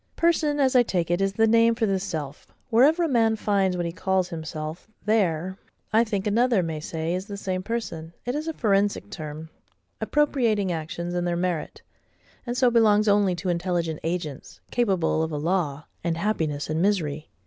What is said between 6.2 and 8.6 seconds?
another may say is the same person. It is a